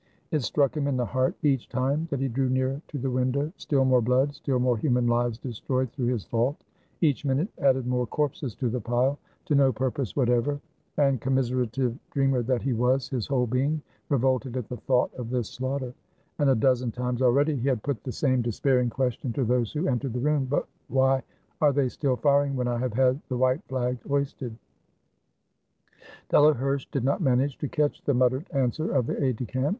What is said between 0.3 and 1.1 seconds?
It struck him in the